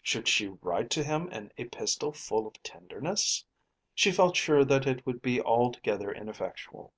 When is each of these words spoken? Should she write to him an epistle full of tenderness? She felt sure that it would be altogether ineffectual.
Should 0.00 0.28
she 0.28 0.46
write 0.46 0.90
to 0.90 1.02
him 1.02 1.28
an 1.32 1.50
epistle 1.56 2.12
full 2.12 2.46
of 2.46 2.62
tenderness? 2.62 3.44
She 3.96 4.12
felt 4.12 4.36
sure 4.36 4.64
that 4.64 4.86
it 4.86 5.04
would 5.04 5.20
be 5.20 5.40
altogether 5.42 6.12
ineffectual. 6.12 6.94